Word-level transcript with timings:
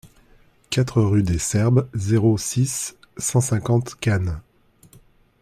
quatre 0.71 0.99
rue 0.99 1.21
des 1.21 1.37
Serbes, 1.37 1.87
zéro 1.93 2.35
six, 2.35 2.95
cent 3.17 3.39
cinquante 3.39 3.93
Cannes 3.99 4.41